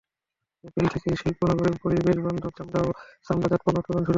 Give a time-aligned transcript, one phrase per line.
[0.63, 2.89] April থেকেই শিল্পনগরে পরিবেশবান্ধব চামড়া ও
[3.25, 4.09] চামড়াজাত পণ্য উত্পাদন শুরু হবে।